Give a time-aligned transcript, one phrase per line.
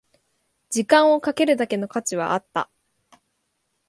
[0.71, 2.71] 時間をかけるだけの価値はあった